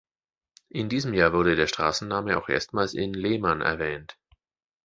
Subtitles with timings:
[0.69, 4.17] In diesem Jahr wurde der Straßenname auch erstmals in Lehmann erwähnt.